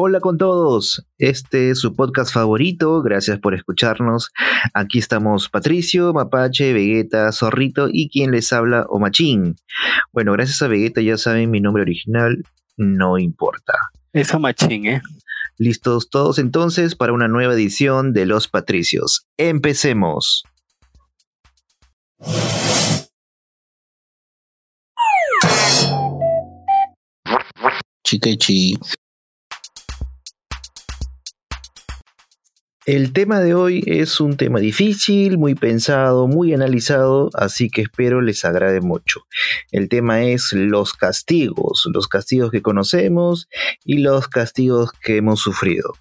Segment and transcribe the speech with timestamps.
[0.00, 4.30] Hola con todos, este es su podcast favorito, gracias por escucharnos.
[4.72, 9.56] Aquí estamos Patricio, Mapache, Vegeta, Zorrito y quien les habla, Omachín.
[10.12, 12.44] Bueno, gracias a Vegeta ya saben mi nombre original,
[12.76, 13.72] no importa.
[14.12, 15.02] Es Omachín, ¿eh?
[15.56, 19.26] Listos todos entonces para una nueva edición de Los Patricios.
[19.36, 20.44] Empecemos.
[28.04, 28.78] Chiquechi.
[32.88, 38.22] El tema de hoy es un tema difícil, muy pensado, muy analizado, así que espero
[38.22, 39.26] les agrade mucho.
[39.70, 43.50] El tema es los castigos, los castigos que conocemos
[43.84, 45.92] y los castigos que hemos sufrido.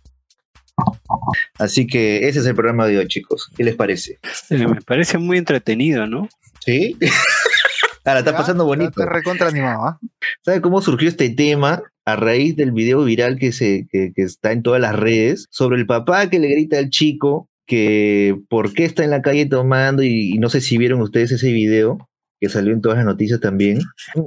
[1.59, 3.51] Así que ese es el programa de hoy, chicos.
[3.57, 4.19] ¿Qué les parece?
[4.49, 6.29] Eh, me parece muy entretenido, ¿no?
[6.65, 6.95] ¿Sí?
[8.05, 9.01] Ahora está Ya, pasando bonito.
[9.01, 9.99] Te recontra animado, ¿ah?
[10.41, 11.83] ¿Sabe cómo surgió este tema?
[12.07, 15.77] A raíz del video viral que, se, que, que está en todas las redes sobre
[15.77, 20.01] el papá que le grita al chico que por qué está en la calle tomando
[20.03, 21.97] y, no sé si vieron ustedes ese video
[22.39, 23.79] que salió en todas las noticias también.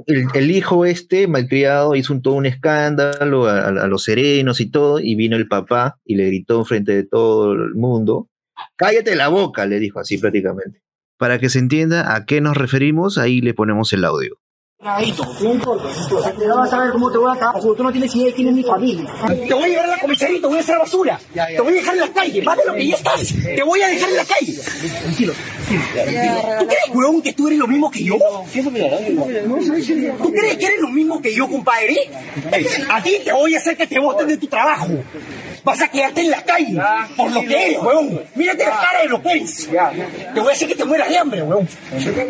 [0.05, 4.99] El, hijo este, malcriado, hizo un, todo un escándalo a, a- los serenos y todo,
[4.99, 8.27] y vino el papá y le gritó frente de todo el mundo,
[8.75, 10.81] cállate la boca, le dijo así prácticamente.
[11.17, 14.40] Para que se entienda a qué nos referimos, ahí le ponemos el audio.
[14.83, 15.85] No importa.
[16.39, 18.47] Te vas a ver cómo te voy a porque tú no tienes idea de quién
[18.47, 19.13] es mi familia.
[19.27, 21.19] Te voy a llevar a la comisaría y te voy a hacer basura.
[21.33, 23.33] Te voy a dejar en la calle, más de lo que ya estás.
[23.43, 24.53] Te voy a dejar en la calle.
[24.53, 25.33] Tranquilo,
[25.93, 26.31] tranquilo.
[26.59, 28.17] ¿Tú crees, huevón, que tú eres lo mismo que yo?
[30.17, 32.09] ¿Tú crees que eres lo mismo que yo, compadre?
[32.89, 34.87] A ti te voy a hacer que te boten de tu trabajo.
[35.63, 36.79] Vas a quedarte en la calle
[37.15, 38.21] por lo que eres, huevón.
[38.35, 39.69] Mírate la cara de lo que eres.
[40.33, 41.67] Te voy a hacer que te mueras de hambre, huevón.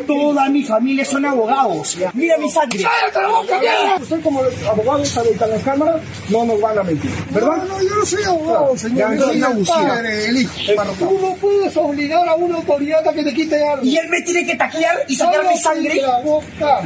[0.07, 1.97] Toda mi familia son abogados.
[2.13, 2.83] Mira mi sangre.
[2.83, 3.61] ¡Cállate la boca!
[4.01, 7.57] Usted como abogado sabe que las cámaras no nos van a mentir, ¿verdad?
[7.57, 8.97] No, no, yo no soy abogado, señor.
[8.97, 10.53] Ya, Yo no, soy el padre, el hijo.
[10.99, 13.83] Tú no puedes obligar a una autoridad a que te quite algo.
[13.85, 16.01] Y él me tiene que taclear y sacarme sangre.
[16.01, 16.81] la boca.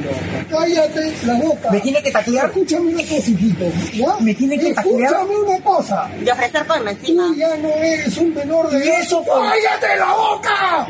[0.50, 1.72] Cállate la boca.
[1.72, 2.46] Me tiene que taclear.
[2.46, 3.66] Escúchame una cosa, hijito.
[3.94, 4.16] ¿ya?
[4.20, 5.14] Me tiene que taclear.
[5.14, 6.10] Escúchame una cosa.
[6.36, 7.28] Ofrecer porno encima.
[7.28, 9.38] Tú ya no eres un menor de Y eso, pues.
[9.38, 10.88] ¡Cállate la boca!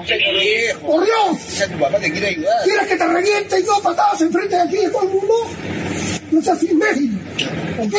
[0.81, 1.69] ¡Por Dios!
[1.71, 2.63] Tu papá te quiere ayudar.
[2.63, 5.33] ¿Quieres que te reviente y dos patadas enfrente de aquí de todo el mundo?
[6.31, 7.19] No seas imbécil,
[7.79, 7.95] ¿ok?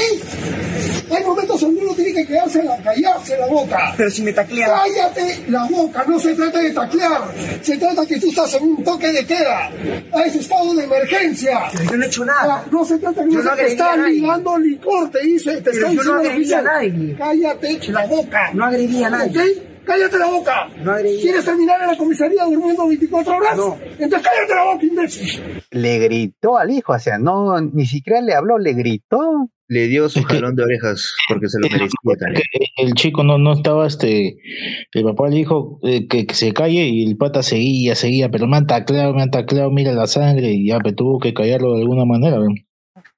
[1.10, 3.94] Hay momentos donde uno tiene que quedarse la, callarse la boca.
[3.96, 4.70] Pero si me taclean.
[4.70, 7.22] Cállate la boca, no se trata de taclear,
[7.62, 9.70] se trata que tú estás en un toque de queda,
[10.12, 11.60] a ese estado de emergencia.
[11.72, 12.64] Pero yo no he hecho Ah, nada.
[12.70, 14.08] No se trata de Yo que no te nadie.
[14.14, 17.14] ligando licor, te dice, te está no agredí a nadie.
[17.16, 18.50] Cállate la boca.
[18.52, 19.40] No agredí a nadie.
[19.40, 19.75] ¿Ok?
[19.86, 20.68] Cállate la boca.
[21.22, 23.56] ¿Quieres terminar en la comisaría durmiendo 24 horas?
[23.56, 23.78] No.
[23.98, 25.62] Entonces cállate la boca, imbécil.
[25.70, 29.48] le gritó al hijo, o sea, no, ni siquiera le habló, le gritó.
[29.68, 32.42] Le dio su jalón de orejas porque se lo merecía también.
[32.76, 34.36] El chico no, no estaba, este,
[34.92, 38.46] el papá le dijo eh, que, que se calle y el pata seguía, seguía, pero
[38.46, 41.74] me han tacleado, me han tacleado, mira la sangre y ya, pero tuvo que callarlo
[41.74, 42.38] de alguna manera.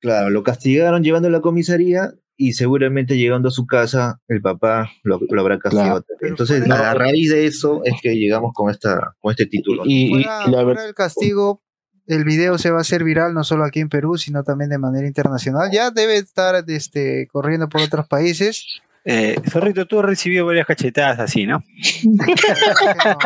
[0.01, 4.89] Claro, lo castigaron llevando a la comisaría y seguramente llegando a su casa el papá
[5.03, 6.05] lo, lo habrá castigado.
[6.05, 6.21] Claro.
[6.31, 9.85] Entonces, Pero a raíz de eso es que llegamos con esta con este título.
[9.85, 9.91] ¿no?
[9.91, 11.63] Y, y- Fuera, y la fuera verdad, del castigo,
[12.07, 14.79] el video se va a hacer viral no solo aquí en Perú, sino también de
[14.79, 15.71] manera internacional.
[15.73, 18.65] Ya debe estar este, corriendo por otros países.
[19.05, 21.63] Eh, Zorrito, tú has recibido varias cachetadas así, ¿no?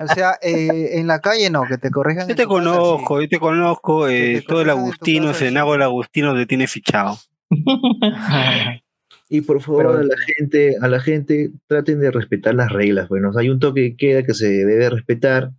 [0.00, 2.28] O sea, eh, en la calle no, que te corrijan.
[2.28, 5.34] Yo te casa, conozco, yo te conozco, eh, te todo el Agustino.
[5.34, 7.18] Senago el Agustino te tiene fichado.
[9.28, 13.08] Y por favor, Pero- a la gente, a la gente, traten de respetar las reglas.
[13.08, 15.52] Bueno, hay un toque de queda que se debe respetar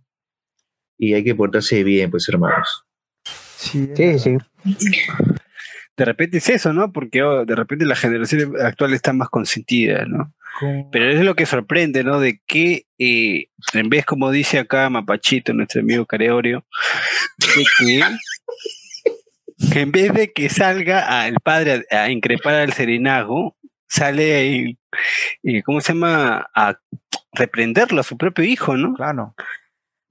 [0.96, 2.84] y hay que portarse bien, pues hermanos.
[3.56, 4.36] Sí, Sí, sí.
[5.96, 6.92] De repente es eso, ¿no?
[6.92, 10.32] Porque oh, de repente la generación actual está más consentida, ¿no?
[10.60, 12.20] con- Pero es lo que sorprende, ¿no?
[12.20, 16.64] De que eh, en vez, como dice acá Mapachito, nuestro amigo Careorio,
[17.38, 18.00] de que,
[19.72, 23.56] que en vez de que salga al padre a, a increpar al serenazgo,
[23.88, 24.78] sale, ahí,
[25.42, 26.48] eh, ¿cómo se llama?
[26.54, 26.78] A
[27.32, 28.94] reprenderlo a su propio hijo, ¿no?
[28.94, 29.34] Claro.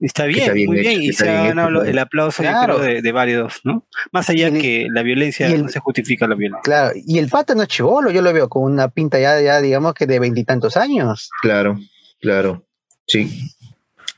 [0.00, 1.88] Está bien, está bien muy hecho, bien, y está se ha bien ganado pues.
[1.88, 2.76] el aplauso, Claro.
[2.76, 3.86] creo, de, de varios, ¿no?
[4.12, 6.62] Más allá Y el- que la violencia y el- no se justifica la violencia.
[6.62, 9.60] Claro, y el pata no es chivolo, yo lo veo con una pinta ya, ya
[9.62, 11.30] digamos que de veintitantos años.
[11.40, 11.78] Claro,
[12.20, 12.64] claro.
[13.06, 13.50] Sí.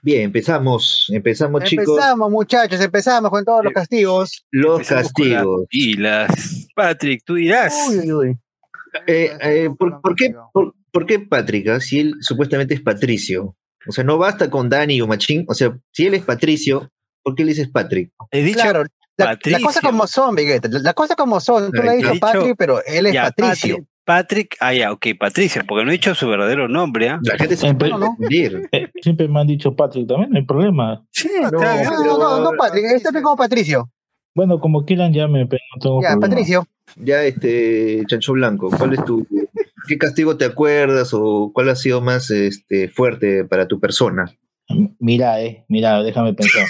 [0.07, 1.89] Bien, empezamos, empezamos chicos.
[1.89, 4.47] Empezamos, muchachos, empezamos con todos los Eh, castigos.
[4.53, 6.67] Los Empezamos con las castigos.
[6.77, 7.75] Patrick, tú dirás.
[7.89, 8.39] Uy, uy, uy.
[9.09, 11.67] Eh, eh, ¿por, por qué, por, por qué Patrick?
[11.71, 11.81] ah?
[11.81, 13.57] Si él supuestamente es Patricio.
[13.89, 15.45] O sea, no basta con Dani o Machín.
[15.49, 16.89] O sea, si él es Patricio,
[17.25, 18.13] ¿por qué le dices Patrick?
[18.31, 18.85] He dicho, Claro,
[19.17, 20.69] La- cosas como son, Vegeta.
[20.71, 21.73] Las cosas como son.
[21.73, 23.75] Tú le dicho- Patrick, pero él es Ya, Patricio.
[23.79, 27.19] Patrick, Patrick, ah, ya, ok, Patricio, porque no he dicho su verdadero nombre, ¿ah?
[27.23, 28.69] La gente se En puede Perú- confundir.
[28.73, 31.05] Eh, siempre me han dicho Patrick también, no hay problema.
[31.11, 31.83] Sí, No, está.
[31.83, 32.85] No, no, no, no, Patrick.
[32.95, 33.91] Este es como Patricio.
[34.35, 36.29] Bueno, como quieran, llame, pero no tengo Ya, problema.
[36.29, 36.67] Patricio.
[36.97, 39.27] Ya, este, Chancho Blanco, ¿cuál es tu.
[39.89, 44.27] ¿Qué castigo te acuerdas o cuál ha sido más este, fuerte para tu persona?
[45.01, 46.67] Mira, eh, mira, déjame pensar.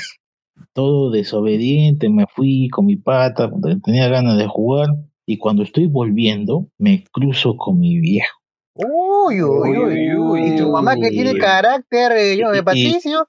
[0.73, 3.51] Todo desobediente, me fui con mi pata,
[3.85, 4.89] tenía ganas de jugar,
[5.27, 8.39] y cuando estoy volviendo, me cruzo con mi viejo.
[8.75, 13.29] Uy, uy, uy, Uy, uy, Y tu mamá que tiene carácter, eh, yo, de Patricio.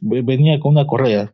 [0.00, 1.32] Ve- Venía con una correa,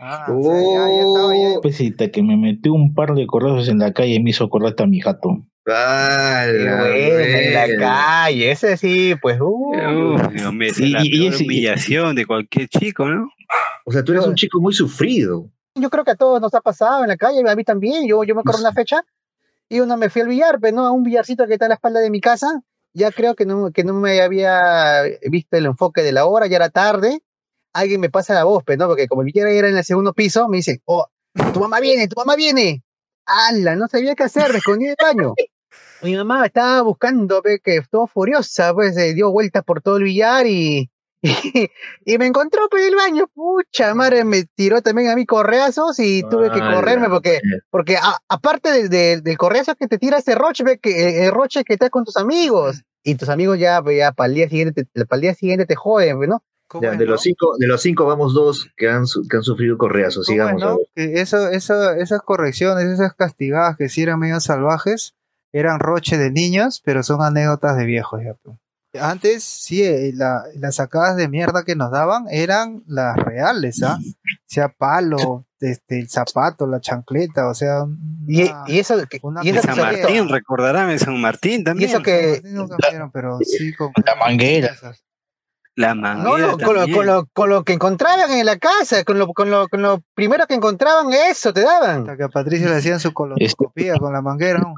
[0.00, 3.68] Ah, o sea, ya, ya estaba ya- pesita que me metió un par de correos
[3.68, 5.44] en la calle y me hizo correr hasta mi jato.
[5.66, 9.38] Bueno, en la calle, ese sí, pues.
[9.40, 10.20] Uf,
[10.62, 13.28] es Y- la y- y peor ese- humillación de cualquier chico, ¿no?
[13.84, 15.50] O sea, tú eres un chico muy sufrido.
[15.80, 18.06] Yo creo que a todos nos ha pasado en la calle, a mí también.
[18.06, 19.04] Yo, yo me acuerdo una fecha
[19.68, 21.74] y una me fui al billar, pero no a un billarcito que está a la
[21.74, 22.62] espalda de mi casa.
[22.94, 26.56] Ya creo que no, que no me había visto el enfoque de la hora, ya
[26.56, 27.20] era tarde.
[27.72, 30.14] Alguien me pasa la voz, pero no, porque como el billar era en el segundo
[30.14, 31.06] piso, me dice, oh,
[31.52, 32.82] tu mamá viene, tu mamá viene.
[33.26, 33.76] ¡Hala!
[33.76, 35.34] No sabía qué hacer, me escondí del baño.
[36.02, 40.46] Mi mamá estaba buscando, ve, que estuvo furiosa, pues dio vueltas por todo el billar
[40.46, 40.90] y,
[41.22, 41.30] y,
[42.04, 43.26] y me encontró pues, en el baño.
[43.34, 48.18] Pucha madre, me tiró también a mí correazos y tuve que correrme porque, porque a-
[48.28, 51.64] aparte del, del, del correazo que te tira ese roche, ve que eh, el roche
[51.64, 52.82] que estás con tus amigos.
[53.04, 55.64] Y tus amigos ya, pues, ya para el día siguiente, te, para el día siguiente
[55.66, 56.42] te joden, pues, ¿no?
[56.66, 57.12] ¿Cómo Ya, es, de, no?
[57.12, 60.26] los cinco, de los cinco vamos dos que han, su- que han sufrido correazos.
[60.26, 60.62] ¿Cómo es, Sigamos.
[60.62, 60.78] no?
[60.96, 65.14] eso, eso, esas correcciones, esas castigadas que sí eran medio salvajes,
[65.52, 68.20] eran roche de niños, pero son anécdotas de viejos.
[68.22, 68.58] Ya, pues.
[68.98, 73.98] Antes, sí, eh, la- las sacadas de mierda que nos daban eran las reales, ¿ah?
[73.98, 74.00] O
[74.46, 77.84] sea, palo, este, el zapato, la chancleta, o sea.
[78.26, 81.64] Y, una- y eso, que- una y eso San Martín, recordarán en San Martín y
[81.64, 81.90] también.
[81.90, 84.74] eso que, Sí, nunca me dieron, pero sí con La manguera.
[85.76, 89.04] La No, manguera no, con lo, con, lo, con lo que encontraban en la casa,
[89.04, 92.00] con lo, con lo, con lo primero que encontraban, eso te daban.
[92.00, 94.58] Hasta que a Patricio le hacían su colonoscopía con la manguera.
[94.58, 94.74] ¿no?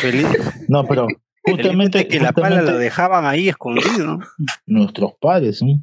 [0.00, 0.26] Feliz,
[0.68, 1.06] No, pero
[1.44, 4.18] justamente, que la pala lo dejaban ahí escondido, ¿no?
[4.66, 5.74] nuestros padres ¿no?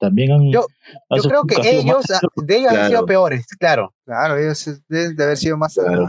[0.00, 0.52] también han.
[0.52, 0.66] Yo-
[1.10, 3.92] han Yo creo que ellos, ah, de ellos han sido peores, claro.
[4.04, 6.06] Claro, ellos deben de haber sido más Claro.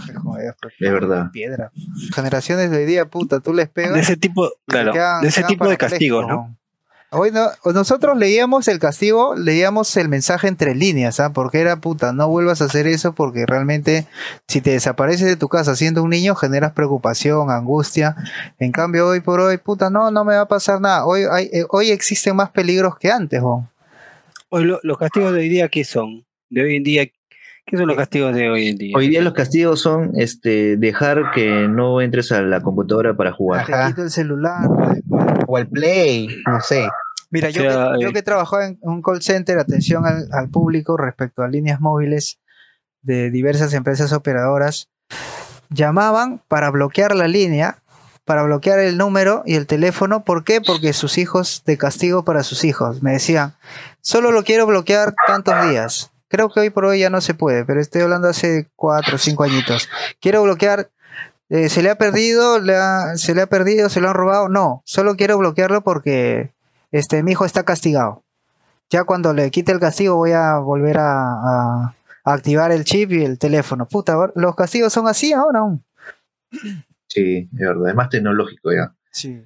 [0.62, 1.32] pues, Es verdad.
[1.32, 1.72] piedra.
[2.14, 3.94] Generaciones de hoy día, puta, tú les pegas.
[3.96, 6.56] De ese tipo, claro, quedan- de ese tipo de castigos, ¿no?
[7.12, 11.32] Hoy no- nosotros leíamos el castigo, leíamos el mensaje entre líneas, ¿ah?
[11.34, 14.06] Porque era puta, no vuelvas a hacer eso porque realmente
[14.48, 18.16] si te desapareces de tu casa siendo un niño generas preocupación, angustia.
[18.60, 21.06] En cambio hoy por hoy, puta, no, no me va a pasar nada.
[21.06, 23.68] Hoy, hay, eh, hoy existen más peligros que antes, ¿no?
[24.50, 26.24] Hoy lo- los castigos de hoy día, ¿qué son?
[26.52, 27.08] De hoy en día,
[27.70, 28.94] ¿qué son los castigos de hoy en día?
[28.98, 33.66] Hoy día los castigos son este, dejar que no entres a la computadora para jugar.
[33.66, 33.88] Te Ajá.
[33.88, 34.68] quito el celular.
[35.48, 36.88] O el play, no sé.
[37.32, 40.06] Mira, O yo, sea, que, yo eh, que he trabajado en un call center, atención
[40.06, 42.40] al, al público respecto a líneas móviles
[43.02, 44.90] de diversas empresas operadoras,
[45.70, 47.78] llamaban para bloquear la línea,
[48.26, 50.24] para bloquear el número y el teléfono.
[50.24, 50.60] ¿Por qué?
[50.60, 53.54] Porque sus hijos, de castigo para sus hijos, me decían,
[54.02, 56.12] solo lo quiero bloquear tantos días.
[56.30, 59.20] Creo que hoy por hoy ya no se puede, pero estoy hablando hace cuatro o
[59.20, 59.90] cinco añitos.
[60.22, 60.90] Quiero bloquear
[61.52, 62.60] eh, ¿Se le ha perdido?
[62.60, 63.90] ¿Le ha- ¿Se le ha perdido?
[63.90, 64.50] ¿Se lo han robado?
[64.50, 66.52] No, solo quiero bloquearlo porque
[66.92, 68.24] este, mi hijo está castigado.
[68.92, 73.12] Ya cuando le quite el castigo voy a volver a, a- a activar el chip
[73.14, 73.88] y el teléfono.
[73.88, 75.84] Puta, los castigos son así ahora aún.
[77.08, 77.90] Sí, es verdad.
[77.90, 78.94] Es más tecnológico ya.
[79.12, 79.44] Sí.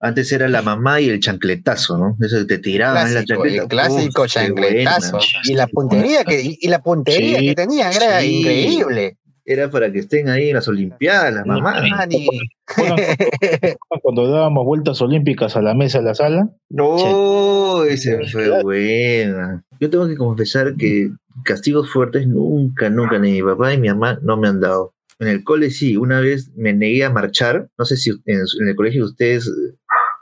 [0.00, 2.16] Antes era la mamá y el chancletazo, ¿no?
[2.24, 3.62] Eso te tiraban en la Clásico, chancleta.
[3.62, 5.10] el clásico Uf, chancletazo.
[5.12, 5.26] buena.
[5.44, 8.38] Y la puntería que, y, la puntería Sí, que tenían era sí.
[8.40, 9.16] increíble.
[9.44, 11.82] Era para que estén ahí en las Olimpiadas, las mamás.
[12.08, 12.26] Ni-
[14.02, 19.62] Cuando dábamos vueltas olímpicas a la mesa de la sala, No, ese fue buena.
[19.80, 21.10] Yo tengo que confesar que
[21.44, 24.94] castigos fuertes nunca, nunca ni mi papá ni mi mamá no me han dado.
[25.18, 27.68] En el cole sí, una vez me negué a marchar.
[27.76, 28.20] No sé si en,
[28.60, 29.74] en el colegio ustedes eh,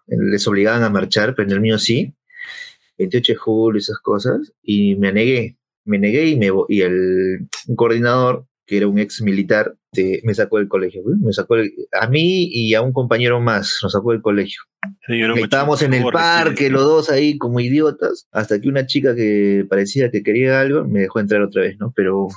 [0.08, 2.12] les obligaban a marchar, pero en el mío sí.
[2.98, 4.52] 28 de julio, esas cosas.
[4.62, 5.56] Y me negué.
[5.84, 10.58] Me negué y, me, y el coordinador, que era un ex militar, te- me sacó
[10.58, 11.02] del colegio.
[11.20, 14.60] Me sacó el- a mí y a un compañero más, nos sacó del colegio.
[15.06, 19.64] Que Estábamos en el parque, los dos ahí como idiotas, hasta que una chica que
[19.68, 21.92] parecía que quería algo me dejó entrar otra vez, ¿no?
[21.96, 22.28] Pero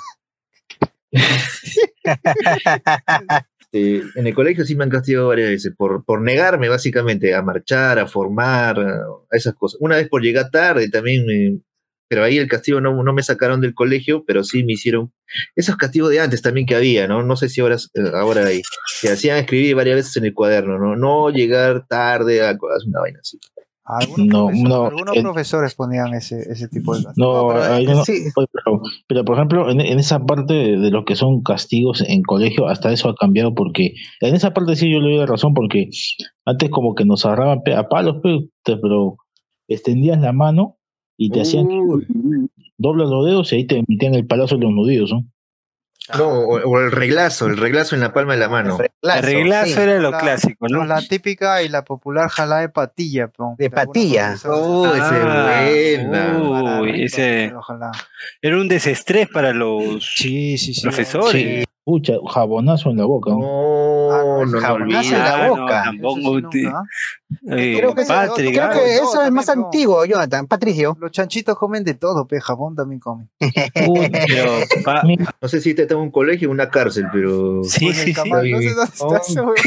[3.73, 7.41] eh, en el colegio sí me han castigado varias veces por, por negarme básicamente a
[7.41, 9.79] marchar, a formar, a esas cosas.
[9.81, 11.61] Una vez por llegar tarde también me,
[12.11, 15.13] pero ahí el castigo no, no me sacaron del colegio, pero sí me hicieron
[15.55, 17.23] esos castigos de antes también que había, ¿no?
[17.23, 18.61] No sé si ahora, eh, ahora hay,
[19.01, 20.97] que hacían escribir varias veces en el cuaderno, ¿no?
[20.97, 23.39] No llegar tarde a, a una vaina así.
[23.83, 28.05] Algunos, No, profesores, no, algunos profesores ponían ese, ese tipo de No, pero, ahí no-
[28.05, 28.25] sí.
[28.35, 32.21] oye, pero, pero, por ejemplo, en, en esa parte de, lo que son castigos en
[32.21, 35.53] colegio, hasta eso ha cambiado porque en esa parte sí yo le doy la razón
[35.55, 35.89] porque
[36.45, 38.17] antes como que nos agarraban a palos,
[38.63, 39.17] pero
[39.67, 40.77] extendías la mano
[41.17, 41.67] y te hacían
[42.77, 45.25] dobla los dedos y ahí te emitían el palazo de los nudillos, ¿no?
[46.17, 48.77] No, o, o el reglazo, el reglazo en la palma de la mano.
[49.01, 49.79] El reglazo sí.
[49.81, 50.85] era lo La- clásico, ¿no?
[50.85, 53.29] La típica y la popular jalá de patilla.
[53.57, 54.35] De patilla.
[54.45, 56.81] Oh, ese Ah, es buena.
[56.81, 57.53] Uy, ese
[58.41, 60.81] era un desestrés para los Sí, sí, sí.
[60.81, 61.65] profesores.
[61.83, 63.31] Pucha, jabonazo en la boca.
[63.31, 63.39] ¿no?
[63.39, 65.81] No, Ah, jabonazo en la no, boca.
[65.81, 66.21] Eso tampoco sí
[66.51, 66.83] te- nunca, ¿ah?
[67.57, 69.53] eh, Creo que ese- Patrick, Creo que Todo eso es más no.
[69.65, 70.47] antiguo, Jonathan.
[70.47, 70.95] Patricio.
[70.99, 73.29] Los chanchitos comen de todo, pe, jabón también comen.
[75.41, 77.63] No sé si te en un colegio o una cárcel, pero.
[77.63, 78.29] sí, Pues sí, sí.
[78.29, 79.53] No sé dónde Oh.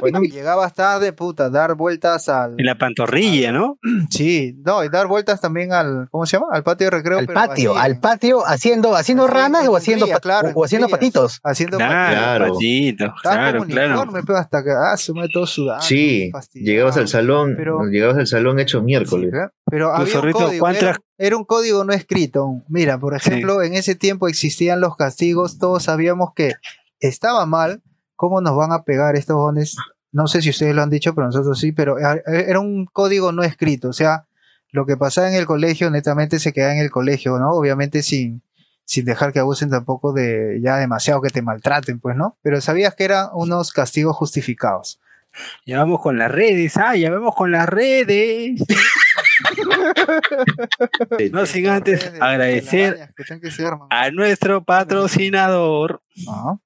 [0.00, 2.54] Bueno, llegabas tarde, puta, dar vueltas al.
[2.58, 3.78] En la pantorrilla, ¿no?
[4.10, 6.08] Sí, no, y dar vueltas también al.
[6.10, 6.48] ¿Cómo se llama?
[6.52, 7.18] Al patio de recreo.
[7.18, 11.40] Al pero patio, al patio haciendo, haciendo ranas o haciendo, claro, o haciendo patitos.
[11.44, 12.52] Haciendo Claro, Claro.
[12.54, 13.88] patito, Estaba claro, claro.
[14.00, 15.82] uniforme, pero hasta que ah, se me todo sudado.
[15.82, 19.30] Sí, llegabas al salón, Pero- llegabas al salón hecho miércoles.
[19.70, 22.62] pero había un código, ¿cuántas- era, era un código no escrito.
[22.68, 26.52] Mira, por ejemplo, en ese tiempo existían los castigos, todos sabíamos que
[27.00, 27.82] estaba mal,
[28.16, 29.76] ¿cómo nos van a pegar estos bones?
[30.12, 33.32] No sé si ustedes lo han dicho, pero nosotros sí, pero a- era un código
[33.32, 34.26] no escrito, o sea,
[34.70, 37.50] lo que pasaba en el colegio netamente se quedaba en el colegio, ¿no?
[37.50, 38.42] Obviamente sin,
[38.84, 42.36] sin dejar que abusen tampoco de ya demasiado que te maltraten, pues, ¿no?
[42.42, 45.00] Pero sabías que eran unos castigos justificados.
[45.66, 48.60] Ya vamos con las redes, ah, ya vamos con las redes.
[51.32, 53.50] No sin antes De- de- de las agradecer que que
[53.90, 56.56] a nuestro patrocinador, Ah.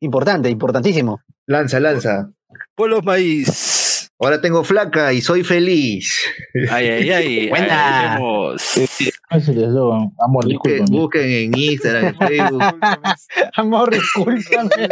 [0.00, 1.22] Importante, importantísimo.
[1.46, 2.30] Lanza, lanza.
[2.74, 3.75] Polos Maíz.
[4.18, 6.24] Ahora tengo flaca y soy feliz.
[6.70, 7.48] Ay, ay, ay.
[7.50, 8.14] Buena.
[8.16, 8.56] Amor,
[10.44, 10.84] Busquen, disculpa.
[10.90, 12.62] busquen en Instagram, en Facebook.
[13.56, 14.88] Amor, discúlpame.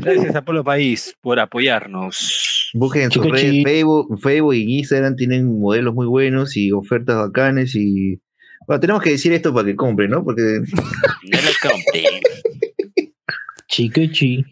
[0.00, 2.70] Gracias a Polo País por apoyarnos.
[2.74, 3.62] Busquen en sus redes.
[3.64, 8.20] Facebook, Facebook y Instagram tienen modelos muy buenos y ofertas bacanes y
[8.66, 10.22] bueno, tenemos que decir esto para que compren, ¿no?
[10.22, 12.20] Porque No lo compren.
[13.68, 14.44] Chiquechi.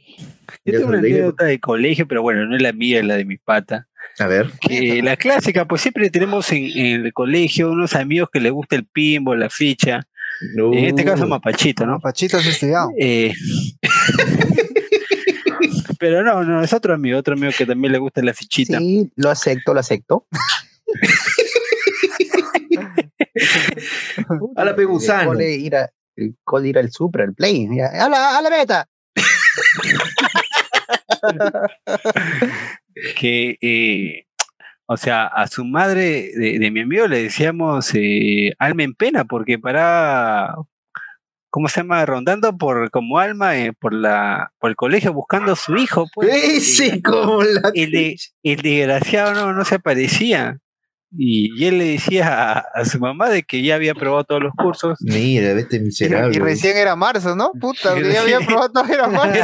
[0.73, 3.25] Yo tengo una anécdota de colegio, pero bueno, no es la mía, es la de
[3.25, 3.87] mi pata.
[4.19, 8.41] a ver, Que la clásica, pues siempre tenemos en, en el colegio unos amigos que
[8.41, 10.07] les gusta el pinball, la ficha.
[10.55, 11.99] En este caso, Uh, Mapachito, ¿no?
[11.99, 12.91] Pachitos estudiado.
[12.99, 13.35] Eh,
[15.99, 18.79] pero no, no, es otro amigo, otro amigo que también le gusta la fichita.
[18.79, 20.27] Sí, lo acepto, lo acepto.
[24.57, 25.29] a la El Pegusano.
[25.31, 27.69] cole ir, a- el cole ir al Supra, al Play.
[27.81, 28.89] ¡A la, a la beta!
[33.17, 34.27] que, eh,
[34.87, 39.25] o sea, a su madre de, de mi amigo le decíamos eh, alma en pena,
[39.25, 40.55] porque para,
[41.51, 42.05] ¿cómo se llama?
[42.07, 46.31] Rondando por como alma eh, por la por el colegio buscando a su hijo, pues.
[46.33, 50.59] Ese como la El, el desgraciado no, no se aparecía.
[51.17, 54.43] Y, y él le decía a, a su mamá de que ya había probado todos
[54.43, 54.99] los cursos.
[55.01, 56.37] Mira, Y, miserable.
[56.37, 57.53] y recién era marzo, ¿no?
[57.59, 59.39] Puta, que ya había probado todo, era marzo.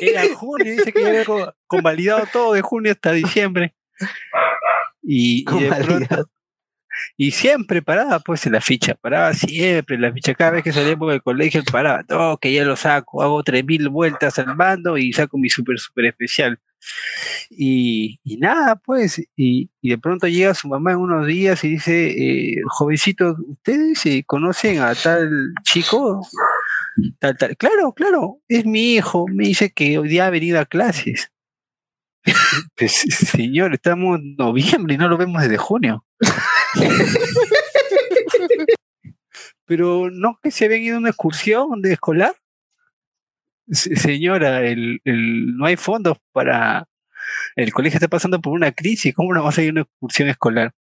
[0.00, 3.74] Era junio, dice que ya había co- convalidado todo de junio hasta diciembre.
[5.02, 6.28] Y, y de pronto,
[7.16, 10.72] y siempre paraba pues en la ficha, paraba siempre en la ficha, cada vez que
[10.72, 14.54] salíamos del colegio él paraba, no, que ya lo saco, hago tres mil vueltas al
[14.56, 16.58] mando y saco mi super super especial.
[17.50, 21.70] Y, y nada, pues, y, y de pronto llega su mamá en unos días y
[21.70, 26.26] dice, eh, jovencito, ¿ustedes eh, conocen a tal chico?
[27.18, 27.56] Tal, tal.
[27.56, 31.30] Claro, claro, es mi hijo, me dice que hoy día ha venido a clases.
[32.76, 36.04] Pues, señor, estamos en noviembre y no lo vemos desde junio.
[39.66, 42.34] Pero no que se habían ido a una excursión de escolar.
[43.72, 46.86] Se- Señora, el, no hay fondos para.
[47.56, 49.14] El colegio está pasando por una crisis.
[49.14, 50.72] ¿Cómo no va a ir una excursión escolar?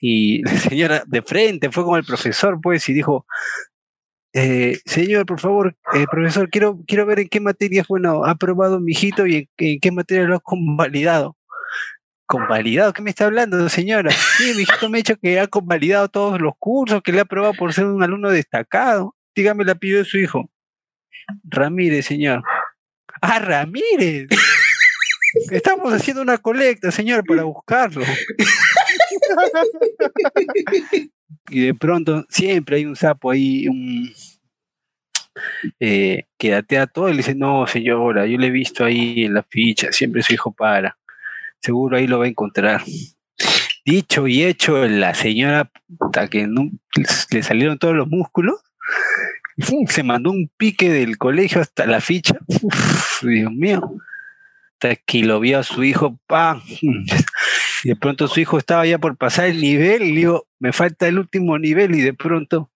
[0.00, 3.26] Y la señora de frente fue como el profesor, pues, y dijo:
[4.34, 8.80] eh, Señor, por favor, eh, profesor, quiero, quiero ver en qué materias, bueno, ha aprobado
[8.80, 11.36] mi hijito y en, en qué materias lo ha convalidado.
[12.26, 12.92] ¿Convalidado?
[12.92, 14.10] ¿Qué me está hablando, señora?
[14.10, 17.22] Sí, mi hijito me ha dicho que ha convalidado todos los cursos, que le ha
[17.22, 19.14] aprobado por ser un alumno destacado.
[19.34, 20.50] Dígame el apellido de su hijo.
[21.44, 22.42] Ramírez, señor.
[23.20, 24.28] Ah, Ramírez.
[25.50, 28.02] Estamos haciendo una colecta, señor, para buscarlo.
[31.50, 34.10] y de pronto siempre hay un sapo ahí, un,
[35.80, 39.34] eh, que datea todo y le dice, no señora, yo le he visto ahí en
[39.34, 40.96] la ficha, siempre su hijo para,
[41.60, 42.82] seguro ahí lo va a encontrar.
[43.84, 46.70] Dicho y hecho, la señora, puta, que no-
[47.30, 48.56] le salieron todos los músculos,
[49.88, 53.82] se mandó un pique del colegio hasta la ficha, Uf, Dios mío,
[54.74, 56.62] hasta que lo vio a su hijo, ¡pam!
[57.84, 60.72] Y de pronto su hijo estaba ya por pasar el nivel, y le digo, me
[60.72, 62.70] falta el último nivel, y de pronto,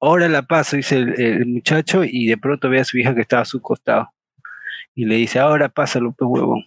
[0.00, 3.22] ahora la paso, dice el, el muchacho, y de pronto ve a su hija que
[3.22, 4.10] estaba a su costado.
[4.94, 6.64] Y le dice, ahora pásalo, pues huevón.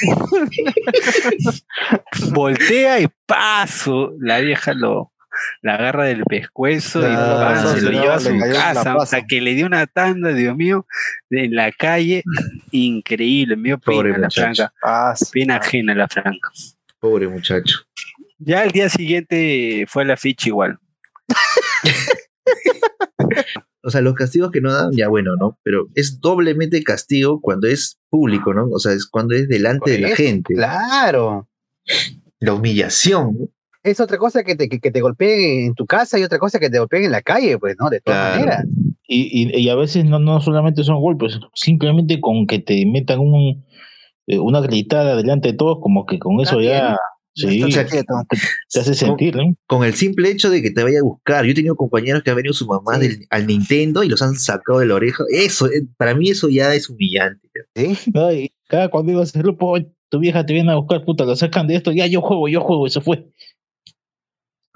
[2.32, 4.12] Voltea y paso.
[4.18, 5.12] La vieja lo
[5.62, 8.96] la agarra del pescuezo y Ah, se lo no, lleva a su casa.
[8.96, 10.86] O sea, que le dio una tanda, Dios mío,
[11.30, 12.22] en la calle.
[12.70, 14.72] Increíble, me dio Pobre pena la franca.
[14.80, 15.30] Paz.
[15.32, 16.50] Pena ajena la franca.
[17.00, 17.80] Pobre muchacho.
[18.38, 20.78] Ya el día siguiente fue a la ficha igual.
[23.86, 25.60] O sea, los castigos que no dan, ya bueno, ¿no?
[25.62, 28.66] Pero es doblemente castigo cuando es público, ¿no?
[28.72, 30.54] O sea, es cuando es delante de la Por eso, gente.
[30.54, 31.48] Claro.
[32.40, 33.48] La humillación, ¿no?
[33.86, 36.58] Es otra cosa que te, que, que te golpeen en tu casa y otra cosa
[36.58, 37.88] que te golpeen en la calle, pues, ¿no?
[37.88, 38.34] De todas Claro.
[38.40, 38.66] maneras.
[39.06, 43.20] Y, y, y a veces no, no solamente son golpes, simplemente con que te metan
[43.20, 43.64] un,
[44.26, 46.96] eh, una gritada delante de todos, como que con eso ya,
[47.34, 49.54] sí, te hace sentir, ¿no?
[49.68, 51.44] Con el simple hecho de que te vaya a buscar.
[51.44, 53.06] Yo he tenido compañeros que han venido su mamá Sí.
[53.08, 55.22] del- al Nintendo y los han sacado de la oreja.
[55.30, 57.46] Eso, eh, para mí eso ya es humillante.
[58.12, 59.76] No, y cada cuando ibas al grupo,
[60.08, 62.60] tu vieja te viene a buscar, puta, lo sacan de esto, ya yo juego, yo
[62.60, 63.28] juego, eso fue.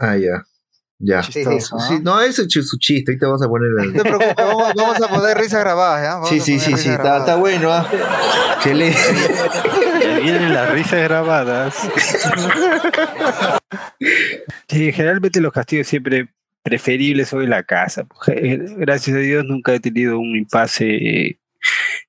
[0.00, 0.45] Ah, ya.
[1.02, 1.23] Ya.
[1.23, 1.83] Chistoso, ¿no?
[1.88, 3.12] Sí, no, ese es su chiste.
[3.12, 3.92] Ahorita vamos a poner No el...
[3.95, 6.14] te preocupes, vamos, vamos a poner risas grabadas, ¿ya?
[6.14, 6.88] Vamos Sí, sí, sí, sí.
[6.90, 7.88] Está, bueno, ¿ah?
[8.57, 8.99] Excelente.
[10.00, 11.75] Ya vienen las risas grabadas.
[14.69, 16.28] Sí, generalmente los castigos siempre
[16.63, 18.06] preferibles en la casa.
[18.28, 20.84] Eh, Gracias a Dios nunca he tenido un impasse.
[20.86, 21.39] eh,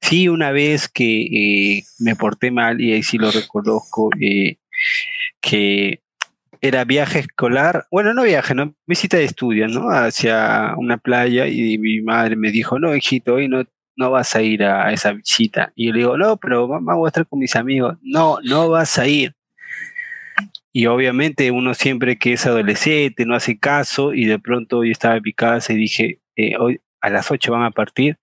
[0.02, 1.22] Sí, una vez que
[1.78, 4.58] eh, me porté mal, y ahí sí lo reconozco, eh,
[5.42, 6.02] que
[6.62, 9.90] era viaje escolar, bueno, no viaje, no visita de estudio, ¿no?
[9.90, 13.64] Hacia una playa y mi madre me dijo, no, hijito, hoy no,
[13.96, 15.74] no vas a ir a esa visita.
[15.76, 17.98] Y yo le digo, no, pero mamá, voy a estar con mis amigos.
[18.04, 19.34] No, no vas a ir.
[20.72, 25.18] Y obviamente uno siempre que es adolescente no hace caso y de pronto yo estaba
[25.18, 28.18] en mi casa y dije, eh, hoy a las 8 van a partir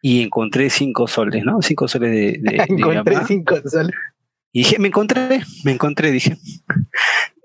[0.00, 1.60] y encontré cinco soles, ¿no?
[1.60, 3.26] Cinco soles de, de- Encontré mamá.
[3.26, 3.94] cinco soles.
[4.52, 6.36] Y dije, me encontré, me encontré, dije.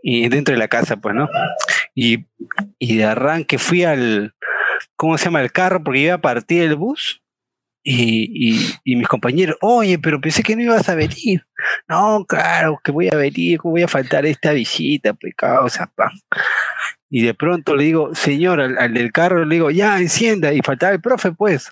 [0.05, 1.29] Y dentro de la casa, pues, ¿no?
[1.95, 2.25] Y,
[2.79, 4.35] de arranque fui al,
[4.97, 5.41] ¿cómo se llama?
[5.41, 7.23] El carro, porque iba a partir el bus.
[7.85, 11.45] Y, mis compañeros, oye, pero pensé que no ibas a venir.
[11.87, 16.11] No, claro, que voy a venir, que voy a faltar esta visita, pues, causa, pa.
[17.09, 20.53] Y de pronto le digo, señor, al, del carro le digo, ya, encienda.
[20.53, 21.71] Y faltaba el profe, pues.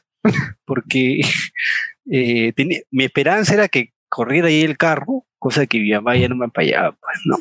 [0.65, 1.19] Porque
[2.09, 2.53] eh,
[2.91, 6.45] mi esperanza era que corriera ahí el carro, cosa que mi mamá ya no me
[6.45, 7.37] apoyaba, pues, ¿no?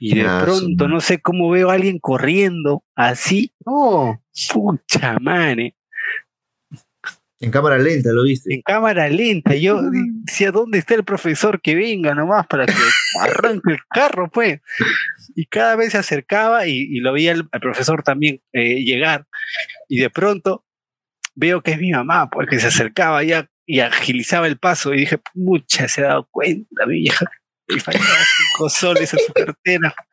[0.00, 4.22] Y de Ah, pronto, no sé cómo veo a alguien corriendo así, No.
[4.52, 5.74] pucha madre,
[7.40, 8.54] En cámara lenta, ¿lo viste?
[8.54, 9.54] en cámara lenta.
[9.54, 9.80] Yo
[10.24, 12.72] decía, ¿dónde está el profesor que venga nomás para que
[13.20, 14.60] arranque el carro, pues?
[15.34, 19.26] Y cada vez se acercaba y, y lo veía el, al profesor también eh, llegar.
[19.88, 20.64] Y de pronto
[21.34, 24.94] veo que es mi mamá, pues que se acercaba ya y agilizaba el paso.
[24.94, 27.30] Y dije, pucha, se ha dado cuenta, mi vieja.
[27.68, 29.94] Y faltaba cinco soles en su cartera.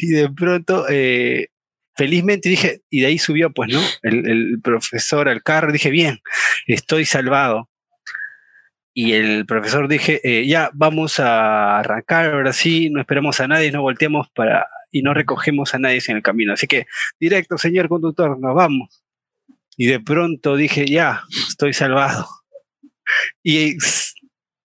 [0.00, 1.48] Y de pronto, eh,
[1.96, 3.80] felizmente dije, y de ahí subió, pues, ¿no?
[4.02, 6.20] El, el profesor al carro, dije, bien,
[6.66, 7.70] estoy salvado.
[8.94, 13.70] Y el profesor dije, eh, ya, vamos a arrancar, ahora sí, no esperamos a nadie,
[13.70, 16.52] no volteamos para y no recogemos a nadie en el camino.
[16.52, 16.86] Así que,
[17.20, 19.02] directo, señor conductor, nos vamos.
[19.76, 22.26] Y de pronto dije, ya, estoy salvado.
[23.42, 23.76] Y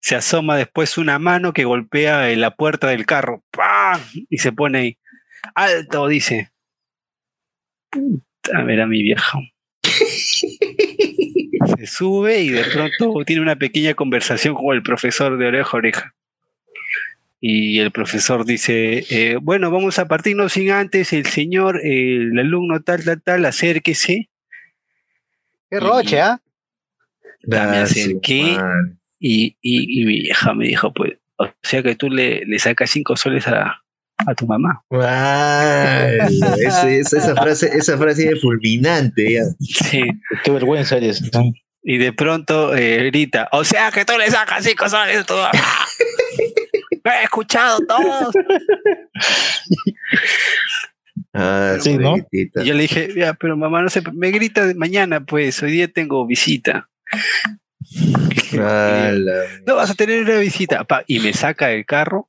[0.00, 3.44] se asoma después una mano que golpea en la puerta del carro.
[3.50, 4.00] ¡Pam!
[4.28, 4.98] Y se pone ahí.
[5.54, 6.50] Alto, dice.
[7.90, 9.38] Puta, ver a mi viejo.
[11.76, 15.76] Se sube y de pronto tiene una pequeña conversación con el profesor de oreja a
[15.76, 16.14] oreja.
[17.40, 22.38] Y el profesor dice, eh, bueno, vamos a partirnos sin antes el señor, eh, el
[22.38, 24.28] alumno tal, tal, tal, acérquese.
[25.70, 26.40] Qué roche, ¿ah?
[27.44, 28.58] Ya me acerqué.
[29.20, 32.90] Y, y, y mi vieja me dijo, pues, o sea que tú le, le sacas
[32.90, 33.82] cinco soles a,
[34.26, 34.82] a tu mamá.
[36.58, 39.32] Ese- esa, esa frase, esa frase es fulminante.
[39.32, 39.42] ya.
[39.60, 40.02] Sí.
[40.44, 41.22] Qué vergüenza eres.
[41.32, 41.52] ¿no?
[41.82, 45.34] Y de pronto eh, grita, o sea que tú le sacas cinco soles a tu
[45.34, 45.50] mamá.
[47.04, 48.34] Lo he escuchado todos.
[51.32, 52.16] Ah, Sí, ¿no?
[52.64, 55.88] Yo le dije, ya, pero mamá, no sé, me grita de mañana, pues, hoy día
[55.88, 56.88] tengo visita.
[59.66, 60.84] No vas a tener una visita.
[60.84, 62.28] pa, y me saca del carro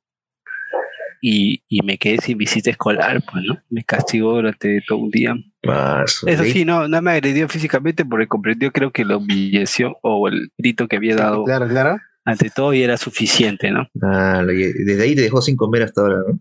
[1.22, 3.58] y, y me quedé sin visita escolar, pues, ¿no?
[3.68, 5.34] Me castigó durante todo un día.
[5.62, 6.26] Paso.
[6.26, 10.50] Eso sí, no, no me agredió físicamente porque comprendió, creo que la humillación o el
[10.56, 11.98] grito que había dado Claro, claro.
[12.24, 13.86] ante todo y era suficiente, ¿no?
[14.02, 16.40] Ah, desde ahí te dejó sin comer hasta ahora, ¿no?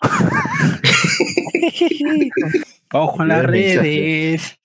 [2.92, 4.58] Vamos con las redes.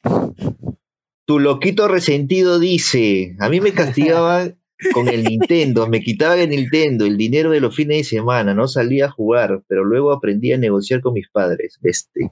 [1.25, 4.57] Tu loquito resentido dice, a mí me castigaban
[4.93, 8.67] con el Nintendo, me quitaban el Nintendo, el dinero de los fines de semana, no
[8.67, 11.79] salía a jugar, pero luego aprendí a negociar con mis padres.
[11.83, 12.29] Este.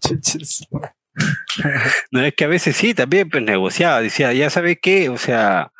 [2.12, 5.72] No es que a veces sí, también pues negociaba, decía, ya sabes qué, o sea,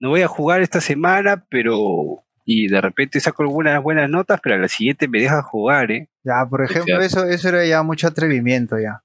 [0.00, 4.56] no voy a jugar esta semana, pero y de repente saco algunas buenas notas, pero
[4.56, 6.08] a la siguiente me deja jugar, ¿eh?
[6.24, 9.03] Ya, por ejemplo, eso, eso era ya mucho atrevimiento ya.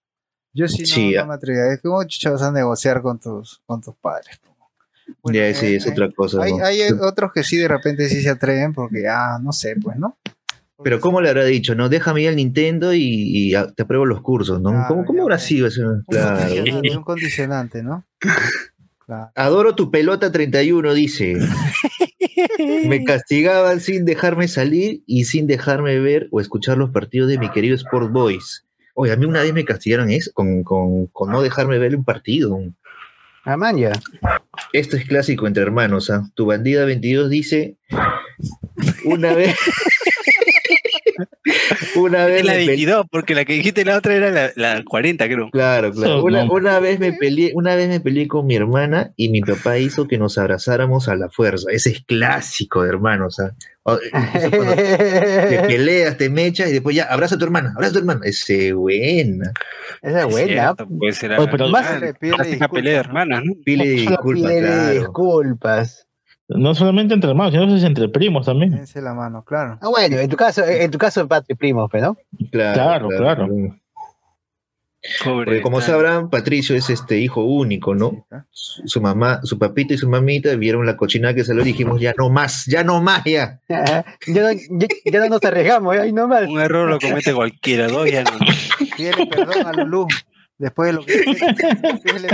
[0.59, 1.25] Yo sí no, Sí, no ya.
[1.25, 1.71] me atrevía.
[1.73, 4.39] Es como chucha vas a negociar con tus, con tus padres.
[5.23, 6.43] Bueno, ya, sí, es otra cosa.
[6.43, 6.63] Hay, ¿no?
[6.65, 10.17] hay otros que sí de repente sí se atreven porque ya, no sé, pues, ¿no?
[10.83, 11.75] Pero ¿cómo le habrá dicho?
[11.75, 14.69] No, déjame ir al Nintendo y, y a- te apruebo los cursos, ¿no?
[14.69, 15.81] Claro, ¿Cómo, cómo habrá sido eso?
[15.81, 16.37] Un Claro.
[16.39, 18.05] condicionante, un condicionante, ¿no?
[19.05, 19.31] Claro.
[19.35, 21.35] Adoro tu pelota 31, dice.
[22.85, 27.49] Me castigaban sin dejarme salir y sin dejarme ver o escuchar los partidos de mi
[27.51, 28.65] querido Sport Boys.
[29.01, 32.03] Oye, a mí una vez me castigaron eso, con, con, con no dejarme ver un
[32.03, 32.59] partido.
[33.45, 33.93] Ah, man, ya.
[34.73, 36.09] Esto es clásico entre hermanos.
[36.09, 36.29] ¿ah?
[36.35, 37.77] Tu bandida 22 dice,
[39.05, 39.55] una vez...
[41.99, 44.83] una vez la me peleé- 22, porque la que dijiste la otra era la, la
[44.83, 45.49] 40, creo.
[45.51, 46.23] Claro, claro.
[46.23, 46.51] Una, no.
[46.53, 50.07] una vez me peleé, una vez me peleé con mi hermana y mi papá hizo
[50.07, 51.69] que nos abrazáramos a la fuerza.
[51.71, 53.37] Ese es clásico de hermanos.
[53.83, 54.01] cuando
[54.75, 58.21] te peleas, te mechas y después ya abraza a tu hermana, abraza a tu hermana.
[58.23, 59.51] Ese buena.
[60.01, 60.47] Esa es buena.
[60.75, 61.87] Cierto, pues era Oye, pero más
[62.19, 63.05] pide disculpas, pelea de ¿no?
[63.09, 63.53] hermanas, ¿no?
[63.65, 64.93] Pile Solo disculpas, pídele claro.
[64.99, 66.05] disculpas.
[66.49, 68.71] No solamente entre hermanos, sino entre primos también.
[68.71, 69.77] Dense la mano, claro.
[69.81, 72.17] Ah, bueno, en tu caso, en tu caso, Patri Primo, pues, ¿no?
[72.51, 73.47] Claro, Claro,
[75.23, 78.09] Pobre Porque como sabrán, Patricio es este hijo único, ¿no?
[78.09, 78.45] Sí, ¿no?
[78.51, 82.01] Su su mamá, su papito y su mamita vieron la cochinada que salió y dijimos,
[82.01, 83.61] ya no más, ya no más, ya.
[83.69, 86.01] ya, no, ya, ya no nos arriesgamos, ¿eh?
[86.01, 86.49] ahí nomás.
[86.49, 88.31] Un error lo comete cualquiera, dos ya no.
[88.97, 90.07] Pídele perdón a Lulú.
[90.59, 91.23] Después de lo que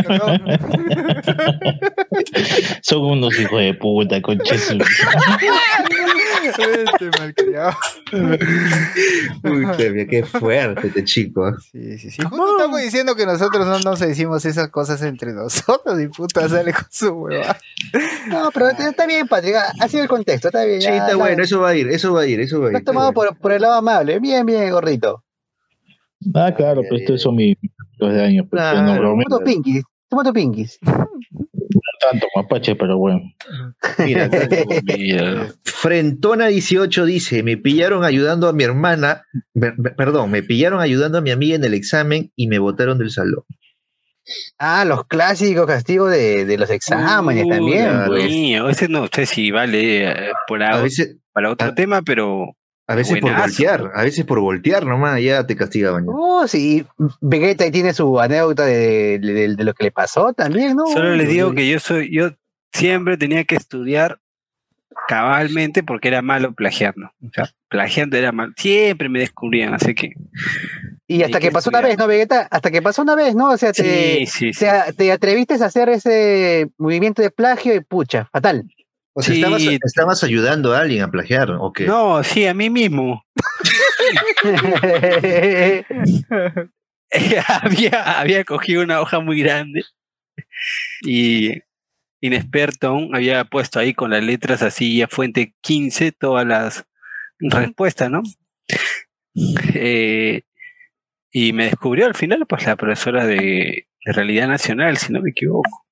[0.04, 0.42] perdón.
[2.82, 4.72] Son unos hijos de puta, conches.
[6.46, 7.78] Este malcriado.
[9.44, 11.50] Uy, qué, qué fuerte este chico.
[11.50, 11.54] ¿eh?
[11.72, 12.24] Sí, sí, sí.
[12.24, 16.74] Justo estamos diciendo que nosotros no nos decimos esas cosas entre nosotros y puta sale
[16.74, 17.58] con su hueva.
[18.28, 20.82] No, pero está bien, Patri, ha sido el contexto, está bien.
[20.82, 22.70] Sí, está no, bueno, eso va a ir, eso va a ir, eso va a
[22.70, 22.74] ir.
[22.74, 24.20] Lo has tomado por, por el lado amable.
[24.20, 25.24] Bien, bien, gordito.
[26.34, 27.56] Ah, claro, pero estos son mis
[27.98, 28.46] dos de años.
[28.50, 29.16] Pero Claro.
[29.16, 29.84] no tu pinkies.
[30.34, 30.80] Pinkies.
[32.00, 33.22] tanto, mapache, pero bueno.
[34.00, 34.30] Mira,
[34.98, 40.80] Mira, Frentona 18 dice, me pillaron ayudando a mi hermana, per- per- perdón, me pillaron
[40.82, 43.44] ayudando a mi amiga en el examen y me botaron del salón.
[44.58, 48.04] Ah, los clásicos castigos de, de los exámenes también.
[48.08, 48.26] pues.
[48.30, 52.02] mío, ese no sé si vale eh, por A algo, veces, para otro a- tema,
[52.04, 52.56] pero
[52.88, 56.06] a veces por voltear, a veces por voltear nomás ya te castigaban.
[56.06, 56.12] ya.
[56.14, 56.86] Oh, sí,
[57.22, 60.86] Vegeta ahí tiene su anécdota de, de- de- de lo que le pasó también, ¿no?
[60.88, 62.32] solo les digo que yo soy, yo
[62.72, 64.20] siempre tenía que estudiar
[65.08, 67.08] cabalmente porque era malo plagiando.
[67.22, 68.54] O sea, plagiando era mal.
[68.58, 70.14] Siempre me descubrían, así que.
[71.08, 72.48] Y hasta que que pasó una vez, ¿no, Vegeta?
[72.50, 73.50] Hasta que pasó una vez, ¿no?
[73.52, 74.66] O sea, te, Sí, sí, sí.
[74.66, 78.64] te, te atreviste a hacer ese movimiento de plagio y pucha, fatal.
[79.18, 79.40] O sea, Sí.
[79.42, 81.86] estabas, estabas ayudando a alguien a plagiar, ¿o qué?
[81.86, 83.24] No, sí, a mí mismo.
[87.48, 89.84] había, había cogido una hoja muy grande
[91.04, 91.62] y
[92.22, 96.86] inexperto aún había puesto ahí con las letras así a fuente 15 todas las
[97.40, 98.22] respuestas, ¿no?
[99.74, 100.42] Eh,
[101.32, 105.32] y me descubrió al final pues la profesora de, de Realidad Nacional, si no me
[105.32, 105.86] equivoco.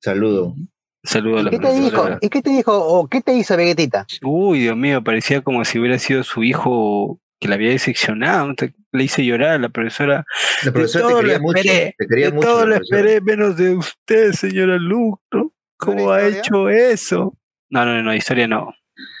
[0.00, 0.54] Saludo.
[1.04, 1.88] Saludo a ¿Y la qué te dijo?
[1.90, 2.18] profesora.
[2.20, 2.72] ¿Y qué te dijo?
[2.78, 4.06] ¿O qué te hizo Vegetita?
[4.22, 8.54] Uy, Dios mío, parecía como si hubiera sido su hijo que la había decepcionado.
[8.92, 10.24] Le hice llorar a la profesora.
[10.64, 11.58] La profesora de te quería lo mucho.
[11.58, 12.48] esperé, Te quería de mucho.
[12.48, 15.52] todo lo esperé menos de usted, señora Luke, ¿no?
[15.76, 16.38] ¿Cómo ¿Una ha historia?
[16.40, 17.36] hecho eso?
[17.70, 18.72] No, no, no, historia no.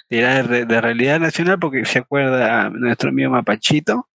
[0.08, 4.08] Era de, de realidad nacional porque se acuerda a nuestro amigo Mapachito.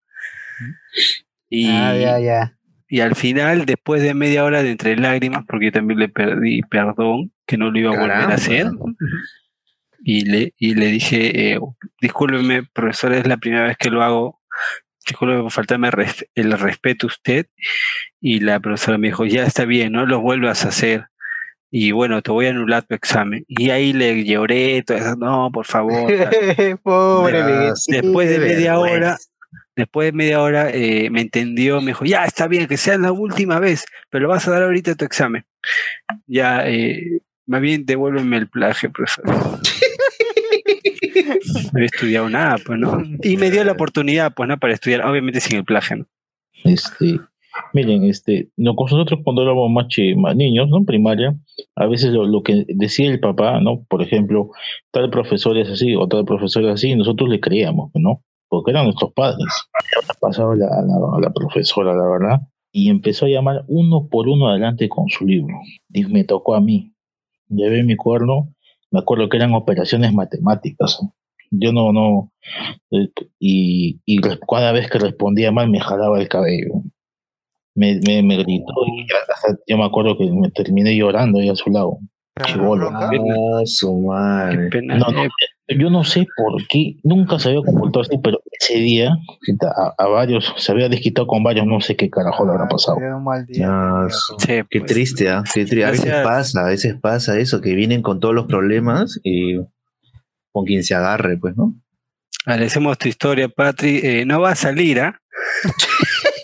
[1.50, 2.57] Y, Ah, ya, ya.
[2.90, 6.62] Y al final, después de media hora de entre lágrimas, porque yo también le perdí
[6.62, 8.36] perdón, que no lo iba a volver a Caramba.
[8.36, 8.68] hacer,
[10.04, 11.60] y le, y le dije, eh,
[12.00, 14.42] discúlpeme, profesor, es la primera vez que lo hago.
[15.06, 15.90] Discúlpeme por faltarme
[16.36, 17.48] el respeto a usted.
[18.22, 21.08] Y la profesora me dijo, ya está bien, no lo vuelvas a hacer.
[21.70, 23.44] Y bueno, te voy a anular tu examen.
[23.48, 26.10] Y ahí le lloré, todo eso, no, por favor.
[26.84, 27.74] Pobre.
[27.88, 29.18] Después de media hora,
[29.78, 33.12] después de media hora eh, me entendió, me dijo, ya está bien, que sea la
[33.12, 35.46] última vez, pero lo vas a dar ahorita tu examen.
[36.26, 39.26] Ya, eh, más bien devuélveme el plagio, profesor.
[41.64, 43.02] no había estudiado nada, pues no.
[43.22, 46.08] Y me dio la oportunidad, pues no, para estudiar, obviamente sin el plagio, ¿no?
[46.64, 47.20] Este,
[47.74, 49.86] miren, este, no, con nosotros cuando éramos más,
[50.18, 50.84] más niños, ¿no?
[50.86, 51.36] Primaria,
[51.76, 53.86] a veces lo, lo que decía el papá, ¿no?
[53.88, 54.50] Por ejemplo,
[54.92, 58.24] tal profesor es así o tal profesor es así, nosotros le creíamos, ¿no?
[58.50, 59.46] Porque eran nuestros padres.
[60.20, 60.68] Pasaba la,
[61.20, 65.56] la, profesora, la verdad, y empezó a llamar uno por uno adelante con su libro.
[65.92, 66.94] Y me tocó a mí.
[67.50, 68.54] Llevé mi cuerno,
[68.92, 71.00] me acuerdo que eran operaciones matemáticas.
[71.50, 72.32] Yo no, no,
[72.92, 76.84] eh, y, y cada vez que respondía mal me jalaba el cabello.
[77.74, 81.56] Me, me, me gritó y hasta yo me acuerdo que me terminé llorando ahí a
[81.56, 82.00] su lado.
[82.44, 84.70] Ah, su Qué madre.
[84.70, 84.96] pena.
[84.98, 88.76] No, no, eh, yo no sé por qué, nunca se había comportado así, pero ese
[88.76, 89.18] día
[89.62, 92.98] a, a varios, se había desquitado con varios, no sé qué carajo le habrá pasado.
[92.98, 93.68] Un mal día.
[93.68, 94.10] Tío.
[94.40, 94.86] sí, Qué pues.
[94.92, 95.44] triste, ¿ah?
[95.54, 99.20] Qué tri- A veces pasa, a veces pasa eso, que vienen con todos los problemas
[99.24, 99.58] y
[100.52, 101.76] con quien se agarre, pues, ¿no?
[102.46, 104.00] Agradecemos tu historia, Patri.
[104.02, 105.20] Eh, no va a salir, ¿ah?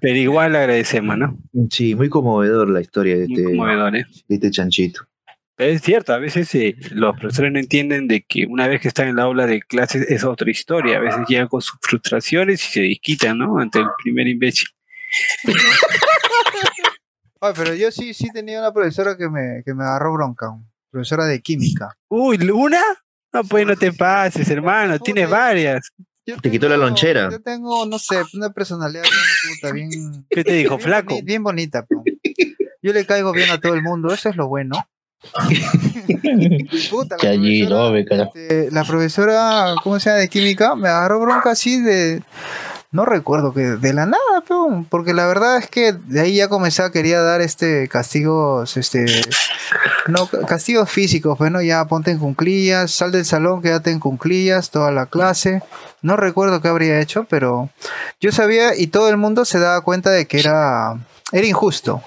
[0.00, 1.38] Pero igual agradecemos, ¿no?
[1.70, 4.04] Sí, muy conmovedor la historia de Muy este, conmovedor, ¿eh?
[4.28, 5.02] de este chanchito.
[5.58, 9.08] Es cierto, a veces eh, los profesores no entienden de que una vez que están
[9.08, 10.96] en la aula de clases es otra historia.
[10.96, 13.58] A veces llegan con sus frustraciones y se desquitan, ¿no?
[13.58, 14.68] Ante el primer imbécil.
[17.40, 20.46] Ay, pero yo sí, sí tenía una profesora que me, que me agarró bronca.
[20.90, 21.96] Profesora de química.
[22.08, 22.82] Uy, ¿una?
[23.32, 24.98] No, pues no te pases, hermano.
[24.98, 25.90] Tienes varias.
[26.24, 27.30] Yo Te quitó la lonchera.
[27.30, 30.26] Yo tengo, no sé, una personalidad bien puta, bien.
[30.30, 31.18] ¿Qué te dijo, bien flaco?
[31.22, 32.04] Bien bonita, po.
[32.80, 34.76] Yo le caigo bien a todo el mundo, eso es lo bueno.
[36.90, 40.20] Puta, la Que allí, profesora, este, la profesora, ¿cómo se llama?
[40.20, 42.22] De química, me agarró bronca así de.
[42.92, 44.44] No recuerdo que de la nada,
[44.90, 49.06] porque la verdad es que de ahí ya comencé a quería dar este castigos, este,
[50.08, 54.92] no castigos físicos, bueno, ya ponte en cunclillas, sal del salón, quédate en cunclillas, toda
[54.92, 55.62] la clase.
[56.02, 57.70] No recuerdo qué habría hecho, pero
[58.20, 60.98] yo sabía y todo el mundo se daba cuenta de que era,
[61.32, 62.02] era injusto.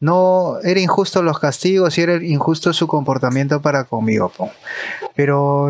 [0.00, 4.32] No, era injusto los castigos y era injusto su comportamiento para conmigo.
[5.14, 5.68] Pero,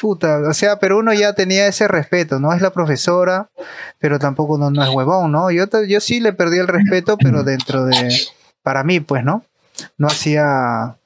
[0.00, 2.52] puta, o sea, pero uno ya tenía ese respeto, ¿no?
[2.52, 3.48] Es la profesora,
[3.98, 5.50] pero tampoco no, no es huevón, ¿no?
[5.50, 8.12] Yo, yo sí le perdí el respeto, pero dentro de,
[8.62, 9.44] para mí, pues, ¿no?
[9.96, 10.96] No hacía,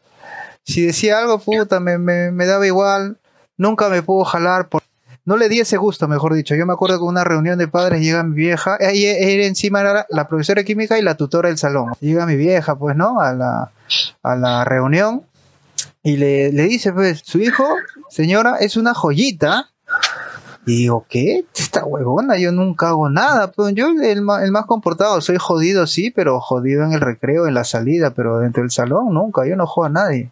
[0.65, 3.19] si decía algo, puta, me, me, me daba igual,
[3.57, 4.83] nunca me pudo jalar, por,
[5.25, 6.55] no le di ese gusto, mejor dicho.
[6.55, 9.93] Yo me acuerdo que una reunión de padres llega mi vieja, ahí era encima era
[9.95, 11.93] la, la profesora de química y la tutora del salón.
[12.01, 13.21] Llega mi vieja, pues, ¿no?
[13.21, 13.71] A la,
[14.23, 15.23] a la reunión
[16.03, 17.65] y le, le dice, pues, su hijo,
[18.11, 19.69] señora, es una joyita.
[20.65, 21.45] Y digo, ¿qué?
[21.57, 23.51] Esta huevona, yo nunca hago nada.
[23.51, 27.49] Pues yo, el, ma- el más comportado, soy jodido, sí, pero jodido en el recreo,
[27.49, 30.31] en la salida, pero dentro del salón, nunca, yo no juego a nadie.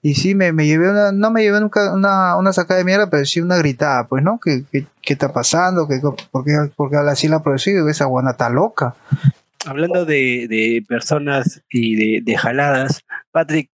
[0.00, 3.10] Y sí, me, me llevé una, no me llevé nunca una, una sacada de mierda,
[3.10, 4.38] pero sí una gritada, pues, ¿no?
[4.42, 5.88] ¿Qué, qué, qué está pasando?
[5.88, 7.90] ¿Qué, por, qué, por qué habla así la profesora?
[7.90, 8.94] Esa guana está loca.
[9.66, 13.70] Hablando de, de personas y de, de jaladas, Patrick.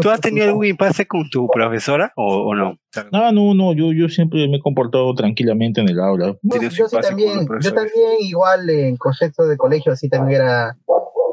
[0.00, 2.78] ¿Tú has tenido algún impasse con tu profesora o, o no?
[3.12, 6.36] Ah, no, no, yo, yo siempre me he comportado tranquilamente en el aula.
[6.42, 10.76] Bueno, yo sí también, yo también igual en concepto de colegio sí también era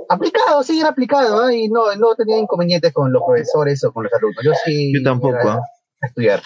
[0.10, 4.14] aplicado, sí era aplicado, y no, no tenía inconvenientes con los profesores o con los
[4.14, 4.44] alumnos.
[4.44, 5.60] Yo sí Yo tampoco, era
[6.02, 6.42] estudiar.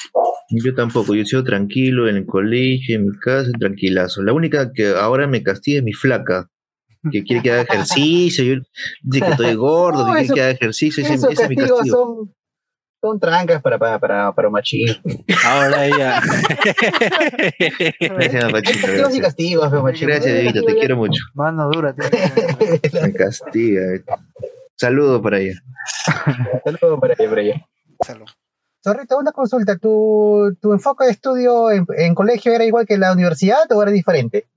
[0.50, 4.22] Yo tampoco, yo he sido tranquilo en el colegio, en mi casa, tranquilazo.
[4.24, 6.50] La única que ahora me castiga es mi flaca,
[7.12, 8.62] que quiere que haga ejercicio, yo
[9.04, 11.50] dice que estoy gordo, No, que quiere eso- que haga ejercicio, ese, Esos ese es
[11.50, 11.86] mi castigo.
[11.86, 12.34] son,
[13.02, 15.02] son trancas para, para, para, para machismo.
[15.46, 16.22] Ahora ella.
[18.00, 19.22] Gracias, Castigos y gracias.
[19.22, 19.72] castigos.
[19.72, 21.22] Gracias, Devito, te quiero mucho.
[21.34, 21.94] Mano dura.
[21.96, 22.06] tío.
[23.02, 23.82] Me castiga.
[23.96, 24.04] eh.
[24.76, 25.62] Saludo para ella.
[26.64, 27.66] Saludos para ella, para ella.
[28.06, 28.26] Salud.
[28.84, 29.78] Zorrito, una consulta.
[29.78, 33.82] ¿Tu, tu enfoque de estudio en, en colegio era igual que en la universidad o
[33.82, 34.48] era diferente?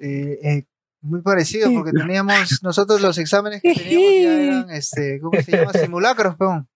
[0.00, 0.64] Eh, eh,
[1.00, 5.72] muy parecido porque teníamos nosotros los exámenes que teníamos ya eran este cómo se llama
[5.74, 6.68] simulacros peón.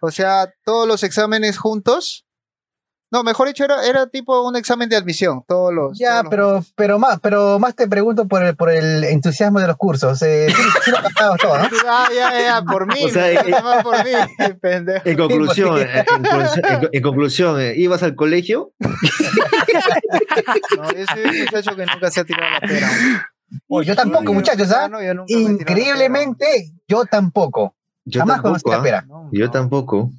[0.00, 2.24] O sea todos los exámenes juntos
[3.12, 5.98] No, mejor dicho, era, era tipo un examen de admisión, todos los...
[5.98, 9.58] Ya, todos los pero, pero más, pero más te pregunto por el, por el entusiasmo
[9.58, 10.22] de los cursos.
[10.22, 11.68] Eh, sí, sí lo todo, ¿no?
[11.88, 13.02] Ah, ya, ya, por mí.
[13.04, 14.12] O sea, eh, por mí,
[14.60, 15.08] pendejo.
[15.08, 18.72] En conclusión, en, en conclusión- en- en conclusión, eh, ¿ibas al colegio?
[20.76, 22.88] No, yo soy un muchacho que nunca se ha tirado la pera.
[23.84, 24.88] Yo tampoco, muchachos, ¿ah?
[24.88, 25.24] No, pera.
[25.26, 27.74] Increíblemente, yo tampoco.
[28.10, 28.72] Yo Jamás tampoco.
[28.72, 29.04] ¿ah?
[29.08, 29.50] No, Yo no.
[29.50, 30.10] tampoco.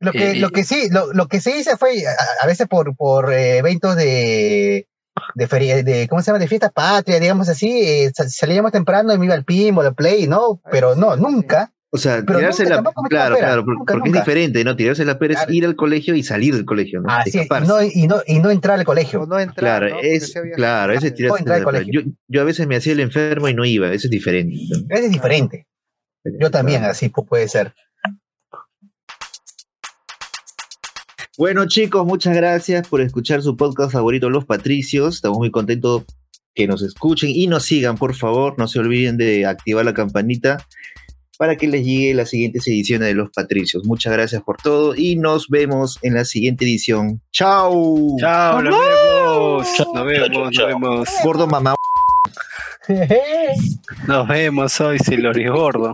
[0.00, 2.66] Lo que, Eh, lo que sí, lo, lo que se hice fue, a, a veces
[2.66, 4.88] por, por eh, eventos de,
[5.34, 6.38] de feria, de, ¿cómo se llama?
[6.40, 9.94] De fiestas patrias, digamos así, eh, sal- salíamos temprano y me iba al pinball, al
[9.94, 10.60] play, ¿no?
[10.70, 11.72] Pero no, nunca.
[11.94, 14.18] O sea, Pero tirarse nunca la claro, pera, claro, nunca, porque nunca.
[14.20, 14.74] es diferente, ¿no?
[14.76, 15.50] Tirarse la pera Claro.
[15.50, 17.08] es ir al colegio y salir del colegio, ¿no?
[17.12, 19.26] Así es, y no, y, no, y no entrar al O colegio.
[19.26, 20.00] no entrar, Claro, ¿no?
[20.02, 21.84] Es claro, ese tirarse entrar al la pera.
[21.84, 22.12] Yo, colegio.
[22.28, 24.56] yo a veces me hacía el enfermo y no iba, eso es diferente.
[24.70, 24.96] ¿no?
[24.96, 25.66] Es diferente.
[26.24, 27.74] Yo también, así pu- puede ser.
[31.38, 35.16] Bueno, chicos, muchas gracias por escuchar su podcast favorito, Los Patricios.
[35.16, 36.04] Estamos muy contentos
[36.54, 38.54] que nos escuchen y nos sigan, por favor.
[38.58, 40.64] No se olviden de activar la campanita
[41.38, 43.84] para que les llegue las siguientes ediciones de Los Patricios.
[43.86, 47.22] Muchas gracias por todo y nos vemos en la siguiente edición.
[47.32, 48.14] ¡Chao!
[48.20, 49.68] Chao, nos vemos.
[49.94, 51.08] Nos vemos, nos vemos.
[51.24, 51.74] Gordo mamá.
[54.08, 55.92] Nos vemos hoy, Silori Gordo.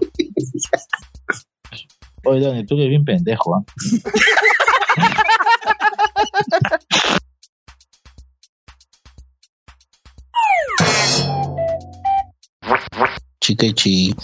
[2.24, 3.64] Oye, Dani, tú eres bien pendejo, ¿ah?
[13.40, 14.14] Chica y chi.